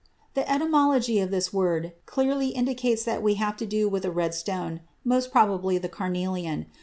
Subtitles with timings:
[0.33, 4.33] ]The etymology of this word clearly indicates that we have to do with a red
[4.33, 6.65] stone, most probably the carnelian.